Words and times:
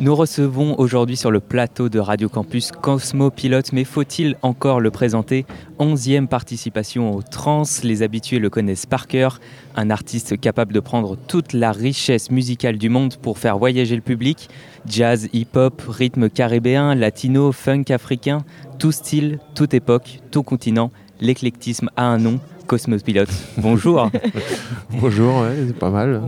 Nous 0.00 0.16
recevons 0.16 0.76
aujourd'hui 0.78 1.18
sur 1.18 1.30
le 1.30 1.40
plateau 1.40 1.90
de 1.90 1.98
Radio 1.98 2.30
Campus 2.30 2.72
Cosmo 2.72 3.28
Pilote, 3.28 3.74
mais 3.74 3.84
faut-il 3.84 4.34
encore 4.40 4.80
le 4.80 4.90
présenter? 4.90 5.44
Onzième 5.78 6.26
participation 6.26 7.14
au 7.14 7.20
Trans, 7.20 7.64
les 7.82 8.02
habitués 8.02 8.38
le 8.38 8.48
connaissent 8.48 8.86
par 8.86 9.08
cœur, 9.08 9.40
un 9.76 9.90
artiste 9.90 10.40
capable 10.40 10.72
de 10.72 10.80
prendre 10.80 11.18
toute 11.28 11.52
la 11.52 11.70
richesse 11.70 12.30
musicale 12.30 12.78
du 12.78 12.88
monde 12.88 13.16
pour 13.16 13.36
faire 13.36 13.58
voyager 13.58 13.94
le 13.94 14.00
public, 14.00 14.48
jazz, 14.86 15.28
hip-hop, 15.34 15.82
rythme 15.86 16.30
caribéen, 16.30 16.94
latino, 16.94 17.52
funk 17.52 17.84
africain, 17.90 18.38
tout 18.78 18.92
style, 18.92 19.38
toute 19.54 19.74
époque, 19.74 20.20
tout 20.30 20.42
continent, 20.42 20.90
l'éclectisme 21.20 21.90
a 21.96 22.04
un 22.04 22.16
nom, 22.16 22.40
Cosmos 22.70 23.02
Pilote. 23.02 23.28
Bonjour. 23.58 24.12
Bonjour, 25.00 25.40
ouais, 25.40 25.56
c'est 25.66 25.76
pas 25.76 25.90
mal. 25.90 26.22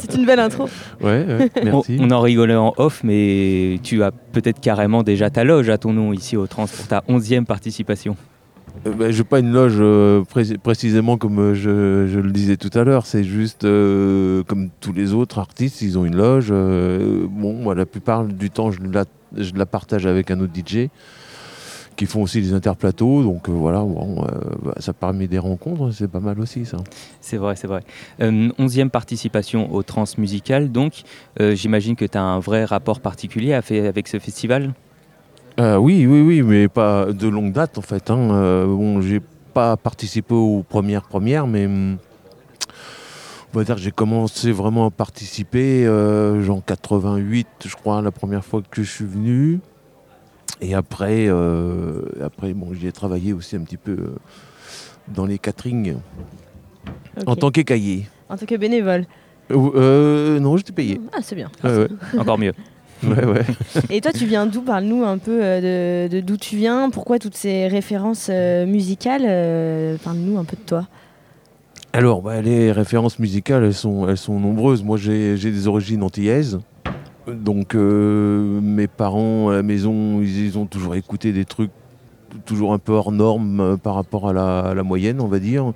c'est 0.00 0.16
une 0.16 0.26
belle 0.26 0.40
intro. 0.40 0.68
Ouais, 1.00 1.48
merci. 1.62 1.96
On, 2.00 2.10
en 2.10 2.20
rigolait 2.20 2.56
en 2.56 2.74
off, 2.76 3.02
mais 3.04 3.78
tu 3.84 4.02
as 4.02 4.10
peut-être 4.10 4.58
carrément 4.58 5.04
déjà 5.04 5.30
ta 5.30 5.44
loge 5.44 5.68
à 5.68 5.78
ton 5.78 5.92
nom 5.92 6.12
ici 6.12 6.36
au 6.36 6.48
Trans 6.48 6.66
pour 6.66 6.88
ta 6.88 7.04
onzième 7.06 7.46
participation. 7.46 8.16
Euh, 8.84 8.92
bah, 8.92 9.12
je 9.12 9.18
n'ai 9.18 9.24
pas 9.24 9.38
une 9.38 9.52
loge 9.52 9.76
euh, 9.78 10.24
précisément 10.60 11.16
comme 11.16 11.38
euh, 11.38 11.54
je, 11.54 12.18
le 12.18 12.32
disais 12.32 12.56
tout 12.56 12.76
à 12.76 12.82
l'heure, 12.82 13.06
c'est 13.06 13.22
juste 13.22 13.62
comme 13.62 14.70
tous 14.80 14.92
les 14.92 15.14
autres 15.14 15.38
artistes, 15.38 15.82
ils 15.82 15.96
ont 15.96 16.04
une 16.04 16.16
loge. 16.16 16.50
bon, 16.50 17.52
moi, 17.52 17.76
la 17.76 17.86
plupart 17.86 18.24
du 18.24 18.50
temps, 18.50 18.72
je 18.72 18.80
la, 18.82 19.04
je 19.36 19.52
la 19.54 19.66
partage 19.66 20.04
avec 20.04 20.32
un 20.32 20.40
autre 20.40 20.52
DJ 20.52 20.88
qui 22.00 22.06
font 22.06 22.22
aussi 22.22 22.40
des 22.40 22.54
interplateaux. 22.54 23.22
Donc 23.22 23.46
euh, 23.46 23.52
voilà, 23.52 23.80
bon, 23.80 24.24
euh, 24.24 24.30
bah, 24.62 24.72
ça 24.78 24.94
permet 24.94 25.28
des 25.28 25.38
rencontres, 25.38 25.90
c'est 25.92 26.08
pas 26.08 26.18
mal 26.18 26.40
aussi 26.40 26.64
ça. 26.64 26.78
C'est 27.20 27.36
vrai, 27.36 27.56
c'est 27.56 27.66
vrai. 27.66 27.82
Euh, 28.22 28.48
onzième 28.58 28.88
participation 28.88 29.70
au 29.74 29.82
Transmusical, 29.82 30.72
donc 30.72 31.02
j'imagine 31.38 31.96
que 31.96 32.06
tu 32.06 32.16
as 32.16 32.22
un 32.22 32.38
vrai 32.38 32.64
rapport 32.64 33.00
particulier 33.00 33.52
à 33.52 33.60
faire 33.60 33.84
avec 33.86 34.08
ce 34.08 34.18
festival? 34.18 34.72
Oui, 35.58 36.06
oui, 36.06 36.22
oui, 36.22 36.40
mais 36.40 36.68
pas 36.68 37.12
de 37.12 37.28
longue 37.28 37.52
date 37.52 37.76
en 37.76 37.82
fait. 37.82 38.10
Hein. 38.10 38.64
bon, 38.66 39.02
j'ai 39.02 39.20
pas 39.52 39.76
participé 39.76 40.32
aux 40.34 40.64
premières 40.66 41.06
premières, 41.06 41.46
mais 41.46 41.66
hum, 41.66 41.98
on 43.52 43.58
va 43.58 43.64
dire 43.64 43.74
que 43.74 43.82
j'ai 43.82 43.90
commencé 43.90 44.52
vraiment 44.52 44.86
à 44.86 44.90
participer 44.90 45.86
en 45.86 46.60
88, 46.62 47.46
je 47.66 47.76
crois, 47.76 48.00
la 48.00 48.10
première 48.10 48.44
fois 48.44 48.62
que 48.62 48.82
je 48.82 48.90
suis 48.90 49.04
venu. 49.04 49.60
Et 50.60 50.74
après, 50.74 51.26
euh, 51.28 52.02
après 52.22 52.52
bon, 52.52 52.74
j'y 52.74 52.86
ai 52.86 52.92
travaillé 52.92 53.32
aussi 53.32 53.56
un 53.56 53.60
petit 53.60 53.76
peu 53.76 53.92
euh, 53.92 54.16
dans 55.08 55.26
les 55.26 55.38
caterings 55.38 55.96
en 57.26 57.36
tant 57.36 57.50
qu'écaillé. 57.50 58.06
En 58.28 58.36
tant 58.36 58.46
que 58.46 58.54
bénévole 58.56 59.06
euh, 59.50 60.38
Non, 60.38 60.56
j'étais 60.56 60.72
payé. 60.72 61.00
Ah, 61.12 61.18
c'est 61.22 61.34
bien. 61.34 61.50
Encore 62.18 62.38
mieux. 62.38 62.52
Ouais, 63.02 63.24
ouais. 63.24 63.46
Et 63.88 64.02
toi, 64.02 64.12
tu 64.12 64.26
viens 64.26 64.44
d'où? 64.46 64.60
Parle-nous 64.60 65.04
un 65.04 65.16
peu 65.16 65.40
de 65.40 66.20
d'où 66.20 66.36
tu 66.36 66.56
viens. 66.56 66.90
Pourquoi 66.90 67.18
toutes 67.18 67.34
ces 67.34 67.66
références 67.66 68.28
musicales 68.28 69.98
Parle-nous 70.04 70.38
un 70.38 70.44
peu 70.44 70.56
de 70.56 70.62
toi. 70.62 70.86
Alors, 71.94 72.20
bah, 72.20 72.42
les 72.42 72.70
références 72.70 73.18
musicales, 73.18 73.64
elles 73.64 73.74
sont, 73.74 74.06
elles 74.06 74.18
sont 74.18 74.38
nombreuses. 74.38 74.84
Moi, 74.84 74.98
j'ai 74.98 75.36
des 75.36 75.66
origines 75.66 76.02
antillaises. 76.02 76.60
Donc 77.26 77.74
euh, 77.74 78.60
mes 78.60 78.86
parents 78.86 79.50
à 79.50 79.54
la 79.54 79.62
maison, 79.62 80.20
ils, 80.22 80.58
ont 80.58 80.66
toujours 80.66 80.94
écouté 80.94 81.32
des 81.32 81.44
trucs 81.44 81.70
toujours 82.46 82.72
un 82.72 82.78
peu 82.78 82.92
hors 82.92 83.12
normes 83.12 83.60
euh, 83.60 83.76
par 83.76 83.94
rapport 83.94 84.28
à 84.28 84.32
la, 84.32 84.82
moyenne, 84.82 85.20
on 85.20 85.26
va 85.26 85.38
dire. 85.38 85.72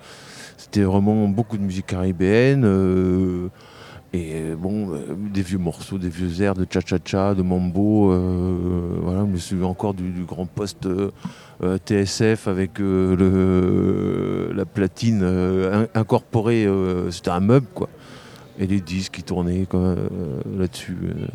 C'était 0.57 0.83
vraiment 0.83 1.29
beaucoup 1.29 1.59
de 1.59 1.63
musique 1.63 1.87
caribéenne. 1.87 2.63
Euh, 2.65 3.49
et 4.13 4.55
bon, 4.57 4.93
des 5.33 5.43
vieux 5.43 5.59
morceaux, 5.59 5.99
des 5.99 6.09
vieux 6.09 6.41
airs 6.41 6.55
de 6.55 6.65
cha-cha-cha, 6.71 7.35
de 7.35 7.43
mambo. 7.43 8.17
voilà, 9.03 9.23
je 9.23 9.33
me 9.33 9.37
souviens 9.39 9.67
encore 9.67 9.93
du, 9.93 10.25
grand 10.25 10.47
poste 10.47 10.87
TSF 11.85 12.47
avec 12.47 12.79
la 12.79 14.65
platine 14.67 15.89
incorporée. 15.97 16.69
C'était 17.11 17.31
un 17.31 17.41
meuble, 17.41 17.67
quoi 17.75 17.89
et 18.59 18.67
les 18.67 18.81
disques 18.81 19.15
qui 19.15 19.23
tournaient 19.23 19.67
euh, 19.75 19.97
là-dessus. 20.59 20.97
Euh. 21.05 21.27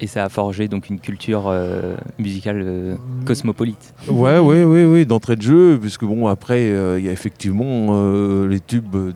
Et 0.00 0.06
ça 0.06 0.24
a 0.24 0.28
forgé 0.28 0.66
donc 0.68 0.90
une 0.90 0.98
culture 0.98 1.44
euh, 1.46 1.96
musicale 2.18 2.98
cosmopolite. 3.24 3.94
Ouais, 4.08 4.38
ouais, 4.38 4.64
ouais, 4.64 4.84
ouais 4.84 5.04
d'entrée 5.04 5.36
de 5.36 5.42
jeu, 5.42 5.78
puisque 5.80 6.04
bon, 6.04 6.26
après, 6.26 6.64
il 6.98 7.04
y 7.04 7.08
a 7.08 7.12
effectivement 7.12 8.02
les 8.44 8.58
tubes 8.58 8.90
de, 8.92 9.12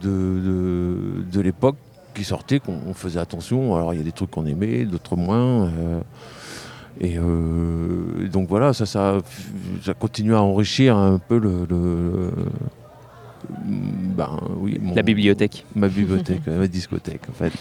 de, 1.31 1.41
l'époque 1.41 1.77
qui 2.15 2.23
sortaient, 2.23 2.61
qu'on 2.61 2.95
faisait 2.95 3.19
attention. 3.19 3.75
Alors, 3.75 3.93
il 3.93 3.99
y 3.99 4.01
a 4.01 4.05
des 4.05 4.13
trucs 4.13 4.31
qu'on 4.31 4.47
aimait, 4.47 4.85
d'autres 4.85 5.17
moins. 5.17 5.69
et 7.01 7.19
donc 8.33 8.49
voilà, 8.49 8.73
ça, 8.73 8.87
ça, 8.87 9.19
ça 9.83 9.95
continue 9.95 10.37
à 10.37 10.43
enrichir 10.43 10.97
un 10.97 11.19
peu 11.19 11.39
le, 11.39 12.31
ben, 13.49 14.41
oui, 14.57 14.81
la 14.95 15.03
bibliothèque. 15.03 15.65
Ma 15.75 15.89
bibliothèque, 15.89 16.43
ma 16.47 16.67
discothèque 16.67 17.23
en 17.29 17.33
fait. 17.33 17.53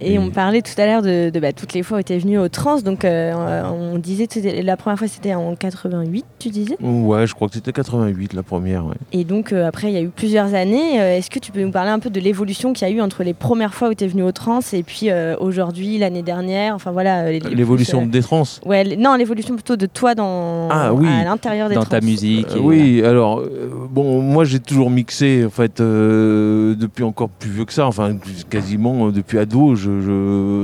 Et, 0.00 0.18
on 0.18 0.30
parlait 0.30 0.62
tout 0.62 0.78
à 0.80 0.86
l'heure 0.86 1.02
de, 1.02 1.30
bah, 1.40 1.52
toutes 1.52 1.72
les 1.72 1.82
fois 1.82 1.98
où 1.98 2.02
tu 2.02 2.12
es 2.12 2.18
venu 2.18 2.38
au 2.38 2.48
trans. 2.48 2.80
Donc, 2.80 3.04
euh, 3.04 3.62
on 3.64 3.98
disait 3.98 4.28
la 4.62 4.76
première 4.76 4.98
fois, 4.98 5.08
c'était 5.08 5.34
en 5.34 5.54
88, 5.54 6.24
tu 6.38 6.48
disais? 6.50 6.76
Ouais, 6.80 7.26
je 7.26 7.34
crois 7.34 7.48
que 7.48 7.54
c'était 7.54 7.72
88 7.72 8.34
la 8.34 8.42
première. 8.42 8.84
Et 9.12 9.24
donc, 9.24 9.52
euh, 9.52 9.66
après, 9.66 9.88
il 9.88 9.94
y 9.94 9.96
a 9.96 10.02
eu 10.02 10.08
plusieurs 10.08 10.54
années. 10.54 11.00
Euh, 11.00 11.16
est-ce 11.16 11.30
que 11.30 11.38
tu 11.38 11.52
peux 11.52 11.62
nous 11.62 11.70
parler 11.70 11.90
un 11.90 11.98
peu 11.98 12.10
de 12.10 12.20
l'évolution 12.20 12.72
qu'il 12.72 12.86
y 12.86 12.90
a 12.90 12.94
eu 12.94 13.00
entre 13.00 13.24
les 13.24 13.34
premières 13.34 13.74
fois 13.74 13.88
où 13.88 13.94
tu 13.94 14.04
es 14.04 14.06
venu 14.06 14.22
au 14.22 14.32
trans 14.32 14.60
et 14.72 14.82
puis 14.82 15.08
aujourd'hui, 15.40 15.98
l'année 15.98 16.22
dernière 16.22 16.74
Enfin, 16.74 16.90
voilà. 16.90 17.30
L'évolution 17.30 18.06
des 18.06 18.22
trans? 18.22 18.44
Ouais, 18.64 18.96
non, 18.96 19.14
l'évolution 19.14 19.54
plutôt 19.54 19.76
de 19.76 19.86
toi 19.86 20.14
dans, 20.14 20.68
ah, 20.70 20.92
oui. 20.92 21.08
à 21.08 21.24
l'intérieur 21.24 21.68
des 21.68 21.74
Dans 21.74 21.84
ta 21.84 22.00
musique. 22.00 22.48
oui, 22.60 23.02
alors, 23.04 23.42
bon, 23.90 24.20
moi, 24.22 24.44
j'ai 24.44 24.60
toujours 24.60 24.90
mixé, 24.90 25.44
en 25.44 25.50
fait, 25.50 25.80
depuis 25.80 27.04
encore 27.04 27.28
plus 27.28 27.50
vieux 27.50 27.64
que 27.64 27.72
ça. 27.72 27.86
Enfin, 27.86 28.16
quasiment 28.48 29.10
depuis 29.10 29.38
ado. 29.38 29.74
Je 29.74 29.87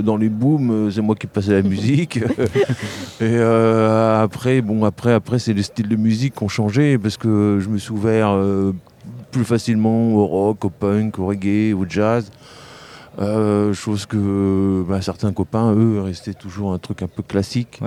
dans 0.02 0.16
les 0.16 0.28
booms, 0.28 0.90
c'est 0.90 1.00
moi 1.00 1.14
qui 1.14 1.26
passais 1.26 1.52
la 1.52 1.62
musique. 1.62 2.18
et 3.20 3.22
euh, 3.22 4.22
après, 4.22 4.60
bon, 4.60 4.84
après, 4.84 5.12
après, 5.12 5.38
c'est 5.38 5.52
les 5.52 5.62
styles 5.62 5.88
de 5.88 5.96
musique 5.96 6.34
qui 6.34 6.42
ont 6.42 6.48
changé 6.48 6.98
parce 6.98 7.16
que 7.16 7.58
je 7.60 7.68
me 7.68 7.78
suis 7.78 7.92
ouvert 7.92 8.30
euh, 8.30 8.72
plus 9.30 9.44
facilement 9.44 10.14
au 10.14 10.26
rock, 10.26 10.64
au 10.64 10.70
punk, 10.70 11.18
au 11.18 11.26
reggae, 11.26 11.74
au 11.74 11.84
jazz. 11.88 12.30
Euh, 13.20 13.72
chose 13.72 14.06
que 14.06 14.84
bah, 14.88 15.00
certains 15.00 15.32
copains, 15.32 15.72
eux, 15.74 16.00
restaient 16.00 16.34
toujours 16.34 16.72
un 16.72 16.78
truc 16.78 17.02
un 17.02 17.08
peu 17.08 17.22
classique. 17.22 17.80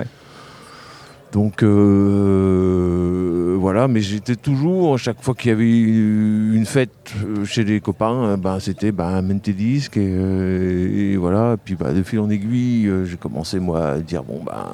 Donc 1.31 1.61
euh, 1.61 3.57
voilà, 3.59 3.87
mais 3.87 3.99
j'étais 3.99 4.35
toujours, 4.37 4.97
chaque 4.97 5.21
fois 5.21 5.35
qu'il 5.35 5.49
y 5.49 5.51
avait 5.51 5.69
une 5.69 6.65
fête 6.65 6.89
euh, 7.23 7.43
chez 7.43 7.65
les 7.65 7.81
copains, 7.81 8.37
ben, 8.37 8.59
c'était 8.61 8.93
ben, 8.93 9.21
tes 9.39 9.53
disques 9.53 9.97
et, 9.97 11.17
voilà. 11.17 11.53
Et 11.53 11.57
puis 11.57 11.75
bah, 11.75 11.91
de 11.91 12.01
fil 12.03 12.19
en 12.19 12.29
aiguille, 12.29 12.87
euh, 12.87 13.05
j'ai 13.05 13.17
commencé 13.17 13.59
moi 13.59 13.87
à 13.89 13.99
dire 13.99 14.23
bon 14.23 14.41
ben 14.45 14.67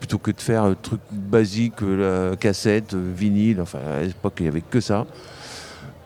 plutôt 0.00 0.18
que 0.18 0.32
de 0.32 0.40
faire 0.40 0.64
un 0.64 0.74
truc 0.74 1.00
basique, 1.12 1.80
la 1.80 2.34
cassette, 2.36 2.94
vinyle, 2.94 3.60
enfin 3.60 3.78
à 4.00 4.02
l'époque 4.02 4.34
il 4.40 4.42
n'y 4.42 4.48
avait 4.48 4.62
que 4.62 4.80
ça. 4.80 5.06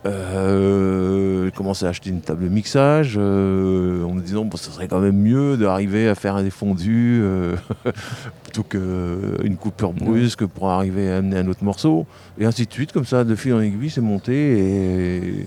Euh, 0.09 1.45
j'ai 1.45 1.51
commencé 1.51 1.85
à 1.87 1.91
acheter 1.91 2.11
une 2.11 2.21
table 2.21 2.45
de 2.45 2.49
mixage 2.49 3.15
euh, 3.17 4.05
en 4.05 4.13
me 4.13 4.21
disant 4.21 4.45
bon, 4.45 4.57
ça 4.57 4.71
serait 4.71 4.89
quand 4.89 5.01
même 5.01 5.17
mieux 5.17 5.57
d'arriver 5.57 6.09
à 6.09 6.15
faire 6.15 6.43
des 6.43 6.51
fondus 6.51 7.21
euh, 7.23 7.57
plutôt 8.43 8.63
qu'une 8.63 9.57
coupure 9.57 9.93
brusque 9.93 10.47
pour 10.47 10.71
arriver 10.71 11.11
à 11.11 11.19
amener 11.19 11.39
un 11.39 11.49
autre 11.49 11.65
morceau. 11.65 12.07
Et 12.39 12.45
ainsi 12.45 12.67
de 12.67 12.73
suite, 12.73 12.93
comme 12.93 13.05
ça, 13.05 13.25
de 13.25 13.35
fil 13.35 13.55
en 13.55 13.61
aiguille, 13.61 13.91
c'est 13.91 14.01
monté. 14.01 15.47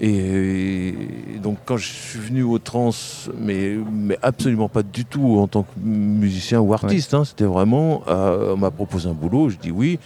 Et, 0.00 0.08
et, 0.08 0.94
donc 1.42 1.58
quand 1.64 1.76
je 1.76 1.86
suis 1.86 2.18
venu 2.18 2.42
au 2.42 2.58
trans, 2.58 2.90
mais, 3.38 3.76
mais 3.92 4.18
absolument 4.22 4.68
pas 4.68 4.82
du 4.82 5.04
tout 5.04 5.38
en 5.38 5.46
tant 5.46 5.62
que 5.62 5.70
musicien 5.82 6.60
ou 6.60 6.72
artiste, 6.72 7.14
hein, 7.14 7.24
c'était 7.24 7.44
vraiment, 7.44 8.02
on 8.08 8.56
m'a 8.56 8.70
proposé 8.70 9.08
un 9.08 9.14
boulot, 9.14 9.50
je 9.50 9.56
dis 9.56 9.70
oui 9.70 9.98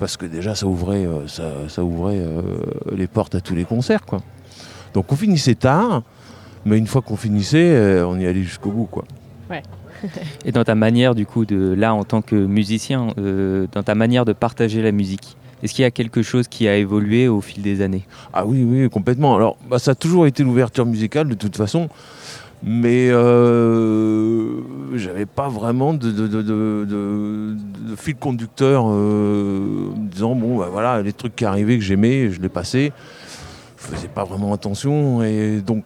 parce 0.00 0.16
que 0.16 0.26
déjà 0.26 0.56
ça 0.56 0.66
ouvrait, 0.66 1.06
euh, 1.06 1.28
ça, 1.28 1.84
ouvrait 1.84 2.18
euh, 2.18 2.40
les 2.96 3.06
portes 3.06 3.36
à 3.36 3.40
tous 3.40 3.54
les 3.54 3.64
concerts. 3.64 4.04
Quoi. 4.06 4.20
Donc 4.94 5.12
on 5.12 5.16
finissait 5.16 5.54
tard, 5.54 6.02
mais 6.64 6.78
une 6.78 6.88
fois 6.88 7.02
qu'on 7.02 7.16
finissait, 7.16 7.70
euh, 7.76 8.06
on 8.06 8.18
y 8.18 8.26
allait 8.26 8.42
jusqu'au 8.42 8.70
bout. 8.70 8.86
Quoi. 8.86 9.04
Et 10.46 10.52
dans 10.52 10.64
ta 10.64 10.74
manière 10.74 11.14
du 11.14 11.26
coup 11.26 11.44
de 11.44 11.74
là 11.74 11.94
en 11.94 12.04
tant 12.04 12.22
que 12.22 12.34
musicien, 12.34 13.08
dans 13.16 13.82
ta 13.84 13.94
manière 13.94 14.24
de 14.24 14.32
partager 14.32 14.80
la 14.80 14.92
musique, 14.92 15.36
est-ce 15.62 15.74
qu'il 15.74 15.82
y 15.82 15.86
a 15.86 15.90
quelque 15.90 16.22
chose 16.22 16.48
qui 16.48 16.66
a 16.66 16.76
évolué 16.76 17.28
au 17.28 17.42
fil 17.42 17.62
des 17.62 17.82
années? 17.82 18.04
Ah 18.32 18.46
oui, 18.46 18.64
oui, 18.64 18.88
complètement. 18.88 19.36
Alors, 19.36 19.58
bah, 19.68 19.78
ça 19.78 19.90
a 19.90 19.94
toujours 19.94 20.26
été 20.26 20.42
l'ouverture 20.42 20.86
musicale 20.86 21.28
de 21.28 21.34
toute 21.34 21.56
façon 21.56 21.90
mais 22.62 23.08
euh, 23.10 24.60
j'avais 24.94 25.26
pas 25.26 25.48
vraiment 25.48 25.94
de, 25.94 27.56
fil 27.96 28.16
conducteur 28.16 28.84
euh, 28.88 29.90
disant 29.96 30.34
bon 30.34 30.58
bah 30.58 30.68
voilà 30.70 31.02
les 31.02 31.12
trucs 31.12 31.36
qui 31.36 31.44
arrivaient 31.44 31.78
que 31.78 31.84
j'aimais 31.84 32.30
je 32.30 32.40
les 32.40 32.48
passais 32.48 32.92
je 33.78 33.86
faisais 33.94 34.08
pas 34.08 34.24
vraiment 34.24 34.52
attention 34.52 35.22
et 35.22 35.62
donc 35.62 35.84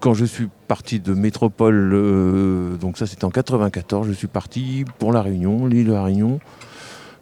quand 0.00 0.14
je 0.14 0.24
suis 0.24 0.48
parti 0.68 1.00
de 1.00 1.14
Métropole, 1.14 1.90
euh, 1.92 2.76
donc 2.76 2.98
ça 2.98 3.06
c'était 3.06 3.24
en 3.24 3.30
94, 3.30 4.06
je 4.06 4.12
suis 4.12 4.26
parti 4.26 4.84
pour 4.98 5.12
La 5.12 5.22
Réunion, 5.22 5.66
l'île 5.66 5.86
de 5.86 5.92
La 5.92 6.04
Réunion. 6.04 6.38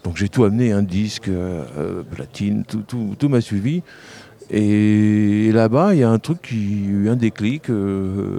Donc 0.02 0.18
j'ai 0.18 0.28
tout 0.28 0.44
amené, 0.44 0.72
un 0.72 0.82
disque, 0.82 1.28
euh, 1.28 2.02
platine, 2.02 2.64
tout, 2.64 2.84
tout 3.18 3.28
m'a 3.28 3.40
suivi. 3.40 3.82
Et 4.50 5.50
là-bas, 5.52 5.94
il 5.94 6.00
y 6.00 6.02
a 6.02 6.10
un 6.10 6.18
truc 6.18 6.42
qui 6.42 7.08
un 7.08 7.16
déclic. 7.16 7.70
Euh, 7.70 8.38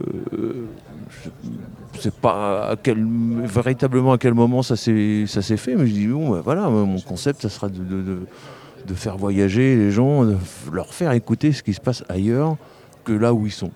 je 1.93 1.99
sais 2.01 2.11
pas 2.11 2.75
véritablement 2.85 4.13
à 4.13 4.17
quel 4.17 4.33
moment 4.33 4.61
ça 4.61 4.75
s'est 4.75 5.25
fait, 5.57 5.75
mais 5.75 5.87
je 5.87 5.93
dis 5.93 6.07
bon, 6.07 6.31
bah, 6.31 6.41
voilà, 6.43 6.69
mon 6.69 6.99
concept, 6.99 7.41
ça 7.41 7.49
sera 7.49 7.69
de 7.69 8.93
faire 8.93 9.17
voyager 9.17 9.75
les 9.75 9.91
gens, 9.91 10.25
de 10.25 10.35
leur 10.71 10.93
faire 10.93 11.11
écouter 11.11 11.51
ce 11.51 11.63
qui 11.63 11.73
se 11.73 11.81
passe 11.81 12.03
ailleurs 12.09 12.57
que 13.03 13.13
là 13.13 13.33
où 13.33 13.45
ils 13.45 13.51
sont. 13.51 13.71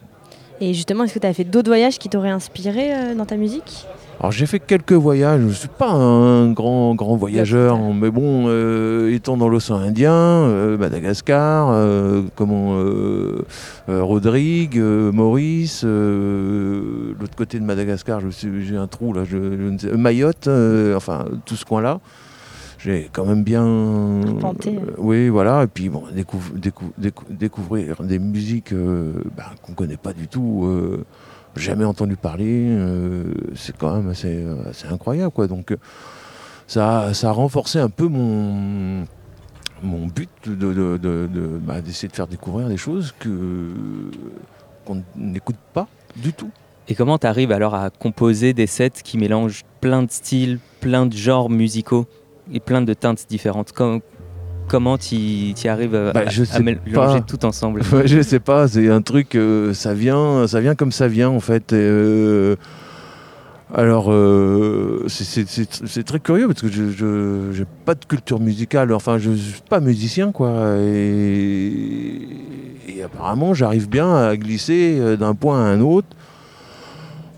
Et 0.62 0.74
justement, 0.74 1.06
est-ce 1.06 1.14
que 1.14 1.20
tu 1.20 1.28
as 1.28 1.34
fait 1.34 1.46
d'autres 1.46 1.70
voyages 1.70 1.98
qui 1.98 2.10
t'auraient 2.10 2.30
inspiré 2.30 2.94
euh, 2.94 3.16
dans 3.16 3.26
ta 3.26 3.38
musique? 3.38 3.86
Alors 4.20 4.34
j'ai 4.34 4.48
fait 4.48 4.60
quelques 4.60 4.92
voyages, 4.92 5.40
je 5.40 5.46
ne 5.46 5.52
suis 5.54 5.70
pas 5.70 5.92
un 5.92 6.52
grand 6.52 6.94
grand 6.94 7.16
voyageur, 7.16 7.80
mais 7.94 8.12
bon, 8.12 8.48
euh, 8.48 9.14
étant 9.14 9.38
dans 9.38 9.48
l'océan 9.48 9.78
Indien, 9.78 10.12
euh, 10.14 10.78
Madagascar, 10.78 11.70
euh, 11.72 12.24
comment 12.36 12.76
Rodrigue, 13.88 14.78
Maurice, 14.78 15.86
l'autre 15.86 17.36
côté 17.38 17.60
de 17.60 17.64
Madagascar, 17.64 18.20
j'ai 18.30 18.76
un 18.76 18.88
trou 18.88 19.14
là, 19.14 19.24
je, 19.24 19.38
je 19.38 19.70
ne 19.70 19.78
sais- 19.78 19.96
Mayotte, 19.96 20.50
enfin 20.98 21.26
tout 21.46 21.56
ce 21.56 21.64
coin-là. 21.64 22.00
J'ai 22.82 23.10
quand 23.12 23.26
même 23.26 23.44
bien. 23.44 23.66
Euh, 23.66 24.22
oui, 25.00 25.28
voilà. 25.28 25.64
Et 25.64 25.68
puis, 25.68 25.90
bon, 25.90 26.04
découvrir 27.30 27.96
des 28.02 28.20
musiques 28.20 28.72
euh, 28.72 29.12
bah, 29.36 29.48
qu'on 29.62 29.74
ne 29.74 29.76
connaît 29.76 29.98
pas 29.98 30.14
du 30.14 30.30
tout. 30.30 30.64
euh, 30.66 31.04
jamais 31.56 31.86
entendu 31.86 32.16
parler, 32.16 32.68
euh, 32.70 33.34
c'est 33.56 33.76
quand 33.78 33.96
même 33.96 34.10
assez, 34.10 34.46
incroyable. 34.90 35.32
Quoi. 35.32 35.48
Donc, 35.48 35.76
ça, 36.68 37.14
ça 37.14 37.30
a 37.30 37.32
renforcé 37.32 37.80
un 37.80 37.90
peu 37.90 38.08
mon, 38.08 39.06
mon 39.84 40.06
but 40.08 40.30
de, 40.46 40.56
de- 40.56 40.98
de- 40.98 41.30
de- 41.32 41.58
bah, 41.62 41.82
d'essayer 41.82 42.08
de 42.08 42.16
faire 42.16 42.28
découvrir 42.28 42.68
des 42.68 42.78
choses 42.78 43.14
que, 43.20 43.70
qu'on 44.86 45.04
n'écoute 45.16 45.58
pas 45.74 45.88
du 46.16 46.34
tout. 46.34 46.50
Et 46.88 46.96
comment 46.96 47.18
tu 47.20 47.28
arrives 47.28 47.52
alors 47.52 47.76
à 47.76 47.90
composer 47.92 48.54
des 48.54 48.66
sets 48.68 49.02
qui 49.04 49.18
mélangent 49.18 49.64
plein 49.80 50.04
de 50.04 50.12
styles, 50.12 50.60
plein 50.80 51.06
de 51.06 51.16
genres 51.16 51.50
musicaux 51.50 52.08
et 52.52 52.60
plein 52.60 52.82
de 52.82 52.94
teintes 52.94 53.26
différentes? 53.30 53.72
Comment 54.70 54.98
tu 54.98 55.54
arrives 55.68 55.96
à, 55.96 56.14
Bah, 56.14 56.24
à- 56.28 56.30
je 56.30 56.44
à 56.44 56.46
sais 56.46 56.64
mélanger 56.64 57.22
tout 57.28 57.44
ensemble 57.46 57.82
Ouais, 57.92 58.08
je 58.08 58.22
sais 58.22 58.40
pas, 58.40 58.68
c'est 58.68 58.88
un 58.90 59.02
truc, 59.02 59.36
euh, 59.36 59.74
ça 59.74 59.94
vient, 59.94 60.48
ça 60.48 60.62
vient 60.62 60.76
comme 60.76 60.92
ça 60.92 61.08
vient 61.08 61.30
en 61.30 61.40
fait. 61.42 61.74
et, 61.74 61.76
euh, 61.76 62.56
alors, 63.74 64.12
euh, 64.12 65.04
c'est- 65.08 66.04
très 66.04 66.20
curieux 66.20 66.48
parce 66.48 66.62
que 66.62 66.68
je 66.70 67.60
n'ai 67.60 67.66
pas 67.86 67.94
de 67.96 68.04
culture 68.06 68.40
musicale, 68.40 68.92
enfin 68.94 69.18
je 69.20 69.32
suis 69.32 69.62
pas 69.70 69.80
musicien 69.80 70.32
quoi. 70.32 70.76
Et, 70.80 72.12
et 72.88 73.04
apparemment 73.04 73.54
j'arrive 73.54 73.88
bien 73.90 74.16
à 74.16 74.36
glisser 74.38 75.18
d'un 75.18 75.36
point 75.36 75.60
à 75.64 75.68
un 75.70 75.82
autre. 75.82 76.08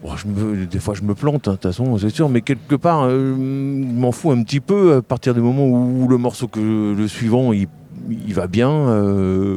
Bon, 0.03 0.15
je 0.15 0.27
me- 0.27 0.65
des 0.65 0.79
fois 0.79 0.95
je 0.95 1.03
me 1.03 1.13
plante, 1.13 1.47
hein, 1.47 1.51
de 1.51 1.55
toute 1.57 1.63
façon, 1.71 1.97
c'est 1.99 2.09
sûr, 2.09 2.27
mais 2.27 2.41
quelque 2.41 2.75
part, 2.75 3.03
euh, 3.03 3.35
je 3.35 3.39
m'en 3.99 4.11
fous 4.11 4.31
un 4.31 4.41
petit 4.43 4.59
peu 4.59 4.95
à 4.95 5.01
partir 5.01 5.33
du 5.35 5.41
moment 5.41 5.67
où 5.67 6.07
le 6.07 6.17
morceau 6.17 6.47
que 6.47 6.95
le 6.97 7.07
suivant 7.07 7.53
il, 7.53 7.67
il 8.09 8.33
va 8.33 8.47
bien. 8.47 8.71
euh, 8.71 9.55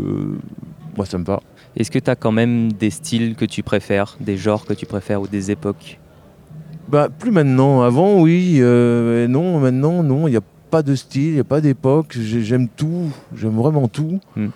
moi 0.96 1.06
ça 1.06 1.16
me 1.18 1.24
va. 1.24 1.40
Est-ce 1.76 1.90
que 1.90 1.98
tu 1.98 2.10
as 2.10 2.14
quand 2.16 2.30
même 2.32 2.72
des 2.72 2.90
styles 2.90 3.34
que 3.36 3.44
tu 3.46 3.62
préfères, 3.62 4.16
des 4.20 4.36
genres 4.36 4.64
que 4.66 4.74
tu 4.74 4.86
préfères 4.86 5.22
ou 5.22 5.26
des 5.26 5.50
époques? 5.50 5.98
Bah, 6.88 7.08
plus 7.08 7.30
maintenant. 7.30 7.80
Avant, 7.82 8.20
oui. 8.20 8.58
euh, 8.60 9.26
non, 9.26 9.58
maintenant, 9.58 10.02
non. 10.02 10.28
Il 10.28 10.32
n'y 10.32 10.36
a 10.36 10.42
pas 10.70 10.82
de 10.82 10.94
style, 10.94 11.22
il 11.28 11.34
n'y 11.34 11.40
a 11.40 11.44
pas 11.44 11.60
d'époque. 11.62 12.14
J'ai- 12.20 12.42
J'aime 12.42 12.68
tout. 12.68 13.10
J'aime 13.34 13.56
vraiment 13.56 13.88
tout. 13.88 14.20
Hmm. 14.36 14.48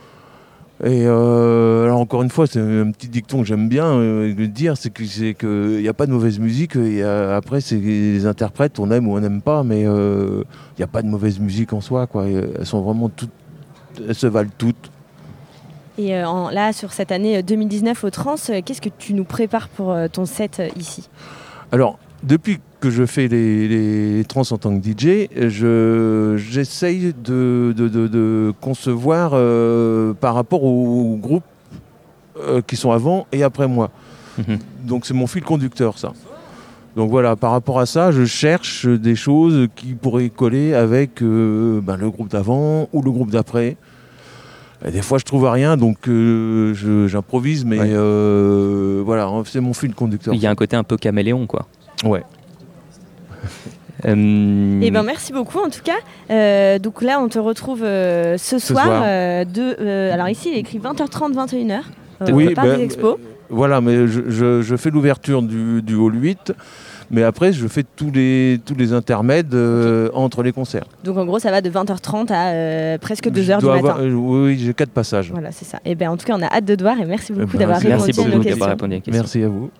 Et 0.85 1.07
euh, 1.07 1.85
alors, 1.85 1.99
encore 1.99 2.23
une 2.23 2.31
fois, 2.31 2.47
c'est 2.47 2.61
un 2.61 2.91
petit 2.93 3.09
dicton 3.09 3.41
que 3.41 3.45
j'aime 3.47 3.69
bien 3.69 3.87
euh, 3.87 4.33
de 4.33 4.47
dire 4.47 4.77
c'est 4.77 4.91
qu'il 4.91 5.81
n'y 5.81 5.89
a 5.89 5.93
pas 5.93 6.07
de 6.07 6.13
mauvaise 6.13 6.39
musique. 6.39 6.77
Et, 6.77 7.03
euh, 7.03 7.37
après, 7.37 7.61
c'est 7.61 7.77
les 7.79 8.27
interprètes, 8.27 8.79
on 8.79 8.91
aime 8.93 9.09
ou 9.09 9.17
on 9.17 9.21
n'aime 9.21 9.43
pas, 9.43 9.65
mais 9.65 9.85
euh, 9.87 10.45
il 10.77 10.81
n'y 10.81 10.85
a 10.85 10.89
pas 10.89 11.03
de 11.03 11.09
mauvaise 11.09 11.41
musique 11.41 11.73
en 11.73 11.81
soi. 11.81 12.07
Quoi. 12.07 12.27
Elles 12.29 12.65
sont 12.67 12.81
vraiment 12.81 13.09
toutes. 13.09 13.33
Elles 14.07 14.15
se 14.15 14.29
valent 14.29 14.51
toutes. 14.57 14.91
Et 15.99 16.17
en- 16.23 16.51
là, 16.51 16.73
sur 16.73 16.93
cette 16.93 17.11
année 17.11 17.39
euh, 17.39 17.43
2019 17.43 18.05
au 18.05 18.11
Trans, 18.11 18.37
qu'est-ce 18.65 18.81
que 18.81 18.89
tu 18.97 19.15
nous 19.15 19.25
prépares 19.25 19.69
pour 19.69 19.97
ton 20.13 20.27
set 20.27 20.63
ici? 20.77 21.09
Alors, 21.73 21.99
depuis 22.23 22.61
que 22.81 22.91
je 22.91 23.05
fais 23.07 23.29
les, 23.29 23.69
les 23.69 24.25
trans 24.25 24.43
en 24.51 24.57
tant 24.59 24.79
que 24.79 24.85
DJ, 24.87 25.29
je- 25.49 26.35
j'essaye 26.37 27.13
de, 27.13 27.75
de- 27.77 27.89
de- 27.89 28.07
de 28.09 28.53
concevoir 28.61 29.33
euh, 29.35 30.13
par 30.15 30.35
rapport 30.35 30.63
aux 30.65 31.17
groupes 31.17 31.43
euh, 32.41 32.61
qui 32.67 32.77
sont 32.77 32.93
avant 32.93 33.27
et 33.33 33.43
après 33.43 33.67
moi. 33.69 33.91
Mhm. 34.39 34.59
Donc 34.85 35.07
c'est 35.07 35.15
mon 35.15 35.27
fil 35.27 35.43
conducteur, 35.43 35.99
ça. 35.99 36.13
Donc 36.97 37.11
voilà, 37.11 37.37
par 37.37 37.51
rapport 37.53 37.79
à 37.81 37.87
ça, 37.87 38.11
je 38.13 38.25
cherche 38.25 38.87
des 38.87 39.15
choses 39.17 39.69
qui 39.77 39.95
pourraient 39.95 40.31
coller 40.31 40.75
avec 40.75 41.23
euh, 41.23 41.81
ben, 41.81 41.97
le 41.97 42.11
groupe 42.11 42.29
d'avant 42.31 42.89
ou 42.93 43.03
le 43.03 43.11
groupe 43.11 43.31
d'après. 43.31 43.77
Des 44.93 45.03
fois, 45.03 45.19
je 45.19 45.25
trouve 45.25 45.45
rien, 45.49 45.77
donc 45.77 45.99
je- 46.07 47.07
j'improvise, 47.09 47.65
mais 47.65 47.81
Ouais. 47.81 49.03
voilà, 49.05 49.29
c'est 49.45 49.61
mon 49.61 49.75
fil 49.75 49.93
conducteur. 49.93 50.33
Il 50.35 50.41
y 50.41 50.47
a 50.47 50.51
un 50.51 50.55
côté 50.55 50.77
un 50.77 50.85
peu 50.85 50.97
caméléon, 50.97 51.47
quoi. 51.49 51.67
Ouais. 52.05 52.23
Euh, 54.17 54.81
Eh 54.83 54.91
ben 54.91 55.03
merci 55.03 55.33
beaucoup 55.33 55.59
en 55.59 55.69
tout 55.71 55.83
cas. 55.85 55.99
Euh, 56.31 56.79
donc 56.79 57.03
là, 57.03 57.21
on 57.21 57.29
te 57.29 57.39
retrouve 57.39 57.83
euh, 57.85 58.37
ce, 58.39 58.59
Ce 58.59 58.73
soir. 58.73 58.85
soir. 58.87 59.03
euh, 59.05 59.45
de, 59.45 59.77
euh, 59.81 60.13
alors 60.13 60.29
ici, 60.29 60.49
il 60.53 60.57
est 60.57 60.61
écrit 60.61 60.79
20h30, 60.79 61.33
21h. 61.35 61.81
Euh, 62.23 62.27
Oui, 62.33 62.53
ben, 62.55 62.77
des 62.77 62.83
Expos. 62.85 63.17
Voilà, 63.51 63.81
mais 63.81 64.07
je, 64.07 64.21
je- 64.29 64.61
je 64.61 64.77
fais 64.77 64.91
l'ouverture 64.91 65.41
du, 65.41 65.81
du 65.81 65.95
hall 65.95 66.15
8, 66.23 66.53
mais 67.11 67.23
après 67.23 67.51
je 67.51 67.67
fais 67.67 67.83
tous 67.97 68.11
les, 68.11 68.61
tous 68.67 68.75
les 68.75 68.93
intermèdes 68.93 69.55
euh, 69.55 70.11
entre 70.13 70.43
les 70.43 70.53
concerts. 70.53 70.85
Donc 71.03 71.17
en 71.17 71.25
gros, 71.25 71.39
ça 71.39 71.51
va 71.51 71.63
de 71.63 71.71
20h30 71.71 72.31
à 72.31 72.49
euh, 72.53 72.99
presque 72.99 73.27
2h 73.29 73.31
Je 73.31 73.41
du 73.61 73.67
matin. 73.67 73.79
avoir- 73.79 74.01
euh, 74.01 74.11
oui, 74.13 74.59
j'ai 74.59 74.75
quatre 74.75 74.91
passages. 74.91 75.31
Voilà, 75.33 75.51
c'est 75.51 75.65
ça. 75.65 75.79
Et 75.87 75.95
ben 75.95 76.11
en 76.11 76.19
tout 76.19 76.27
cas, 76.27 76.35
on 76.39 76.43
a 76.43 76.47
hâte 76.53 76.67
de 76.67 76.75
te 76.75 76.83
voir 76.83 77.01
et 77.01 77.07
merci 77.07 77.33
beaucoup 77.33 77.53
ben, 77.53 77.59
d'avoir 77.61 77.79
répondu 77.79 77.95
Merci 77.97 78.11
à 78.11 78.13
beaucoup 78.25 78.37
nos 78.37 78.45
d'avoir 78.45 78.77
questions. 78.77 79.13
Merci 79.13 79.43
à 79.45 79.49
vous. 79.49 79.71